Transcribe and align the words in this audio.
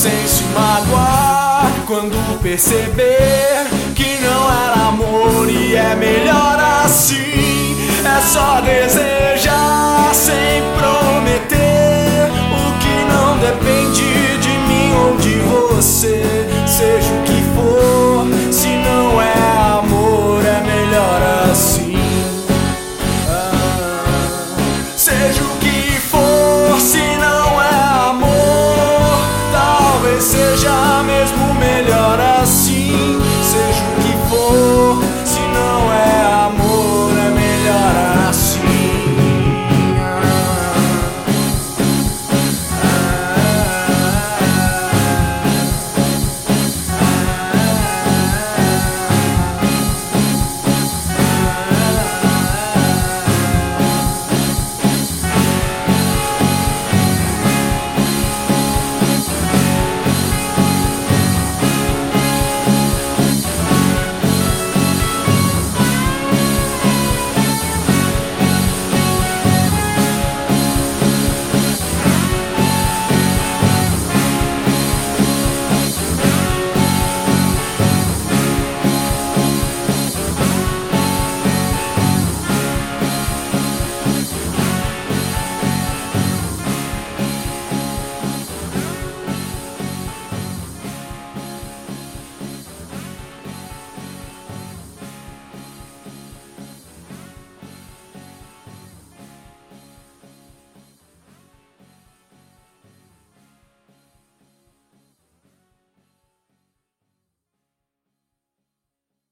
sem 0.00 0.26
se 0.26 0.44
magoar. 0.54 1.70
Quando 1.86 2.40
perceber 2.40 3.66
que 3.94 4.18
não 4.22 4.50
era 4.50 4.88
amor 4.88 5.46
e 5.50 5.76
é 5.76 5.94
melhor 5.94 6.58
assim, 6.58 6.89